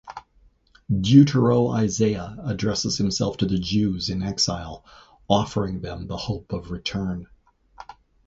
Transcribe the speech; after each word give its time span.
Deutero-Isaiah 0.91 2.35
addresses 2.43 2.97
himself 2.97 3.37
to 3.37 3.45
the 3.45 3.59
Jews 3.59 4.09
in 4.09 4.23
exile, 4.23 4.83
offering 5.29 5.81
them 5.81 6.07
the 6.07 6.17
hope 6.17 6.53
of 6.53 6.71
return. 6.71 7.27